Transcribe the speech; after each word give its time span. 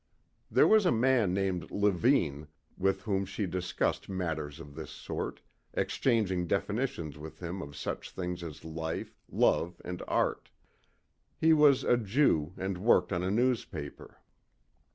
There 0.49 0.67
was 0.67 0.87
a 0.87 0.91
man 0.91 1.31
named 1.31 1.69
Levine 1.69 2.47
with 2.75 3.03
whom 3.03 3.23
she 3.23 3.45
discussed 3.45 4.09
matters 4.09 4.59
of 4.59 4.73
this 4.73 4.89
sort, 4.89 5.41
exchanging 5.75 6.47
definitions 6.47 7.19
with 7.19 7.37
him 7.39 7.61
of 7.61 7.75
such 7.75 8.09
things 8.09 8.41
as 8.41 8.65
life, 8.65 9.15
love 9.29 9.79
and 9.85 10.01
art. 10.07 10.49
He 11.37 11.53
was 11.53 11.83
a 11.83 11.97
Jew 11.97 12.53
and 12.57 12.79
worked 12.79 13.13
on 13.13 13.21
a 13.21 13.29
newspaper. 13.29 14.17